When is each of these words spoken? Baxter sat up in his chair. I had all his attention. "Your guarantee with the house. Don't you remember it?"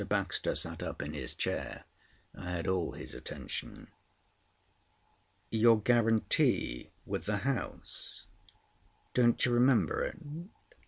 Baxter 0.09 0.55
sat 0.55 0.81
up 0.81 1.03
in 1.03 1.13
his 1.13 1.35
chair. 1.35 1.83
I 2.33 2.49
had 2.49 2.67
all 2.67 2.93
his 2.93 3.13
attention. 3.13 3.91
"Your 5.51 5.79
guarantee 5.79 6.89
with 7.05 7.25
the 7.25 7.37
house. 7.45 8.25
Don't 9.13 9.45
you 9.45 9.51
remember 9.51 10.01
it?" 10.03 10.17